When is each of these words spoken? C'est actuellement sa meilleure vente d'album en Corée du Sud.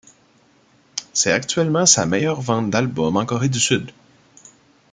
C'est 1.13 1.31
actuellement 1.31 1.85
sa 1.85 2.07
meilleure 2.07 2.41
vente 2.41 2.71
d'album 2.71 3.17
en 3.17 3.25
Corée 3.27 3.49
du 3.49 3.59
Sud. 3.59 3.91